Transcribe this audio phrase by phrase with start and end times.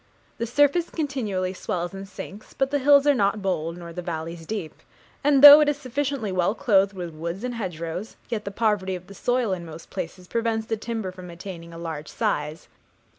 [0.39, 4.47] The surface continually swells and sinks, but the hills are not bold, nor the valleys
[4.47, 4.81] deep;
[5.23, 9.05] and though it is sufficiently well clothed with woods and hedgerows, yet the poverty of
[9.05, 12.67] the soil in most places prevents the timber from attaining a large size.